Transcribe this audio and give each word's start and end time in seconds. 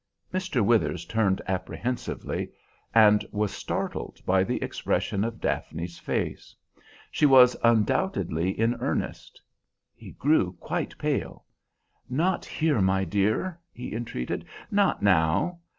Mr. 0.33 0.65
Withers 0.65 1.05
turned 1.05 1.43
apprehensively, 1.47 2.49
and 2.91 3.23
was 3.31 3.51
startled 3.51 4.17
by 4.25 4.43
the 4.43 4.59
expression 4.63 5.23
of 5.23 5.39
Daphne's 5.39 5.99
face. 5.99 6.55
She 7.11 7.27
was 7.27 7.55
undoubtedly 7.63 8.49
in 8.59 8.73
earnest. 8.79 9.39
He 9.93 10.13
grew 10.13 10.53
quite 10.53 10.97
pale. 10.97 11.45
"Not 12.09 12.45
here, 12.45 12.81
my 12.81 13.03
dear," 13.05 13.59
he 13.71 13.93
entreated; 13.93 14.43
"not 14.71 15.03
now. 15.03 15.59